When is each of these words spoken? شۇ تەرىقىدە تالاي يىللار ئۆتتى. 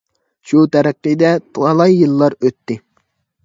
شۇ 0.51 0.63
تەرىقىدە 0.75 1.31
تالاي 1.59 1.95
يىللار 2.01 2.41
ئۆتتى. 2.41 2.83